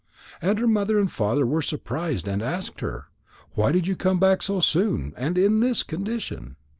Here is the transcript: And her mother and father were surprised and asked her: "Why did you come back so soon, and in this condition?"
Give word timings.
And 0.41 0.57
her 0.57 0.65
mother 0.65 0.97
and 0.97 1.11
father 1.11 1.45
were 1.45 1.61
surprised 1.61 2.27
and 2.27 2.41
asked 2.41 2.81
her: 2.81 3.09
"Why 3.53 3.71
did 3.71 3.85
you 3.85 3.95
come 3.95 4.17
back 4.19 4.41
so 4.41 4.59
soon, 4.59 5.13
and 5.15 5.37
in 5.37 5.59
this 5.59 5.83
condition?" 5.83 6.55